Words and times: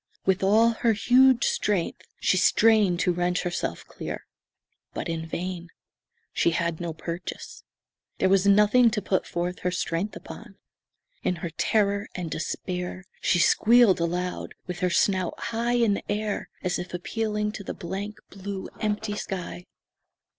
With 0.25 0.41
all 0.41 0.69
her 0.69 0.93
huge 0.93 1.43
strength 1.43 2.07
she 2.19 2.35
strained 2.35 2.99
to 3.01 3.13
wrench 3.13 3.43
herself 3.43 3.85
clear. 3.85 4.25
But 4.95 5.07
in 5.07 5.27
vain. 5.27 5.69
She 6.33 6.49
had 6.57 6.79
no 6.81 6.91
purchase. 6.91 7.63
There 8.17 8.27
was 8.27 8.47
nothing 8.47 8.89
to 8.89 9.01
put 9.03 9.27
forth 9.27 9.59
her 9.59 9.69
strength 9.69 10.15
upon. 10.15 10.55
In 11.21 11.35
her 11.45 11.51
terror 11.51 12.07
and 12.15 12.31
despair 12.31 13.03
she 13.21 13.37
squealed 13.37 13.99
aloud, 13.99 14.55
with 14.65 14.79
her 14.79 14.89
snout 14.89 15.39
high 15.39 15.75
in 15.75 16.01
air 16.09 16.49
as 16.63 16.79
if 16.79 16.95
appealing 16.95 17.51
to 17.51 17.63
the 17.63 17.75
blank, 17.75 18.17
blue, 18.31 18.69
empty 18.79 19.15
sky. 19.15 19.67